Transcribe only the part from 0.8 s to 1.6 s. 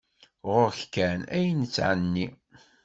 kan ay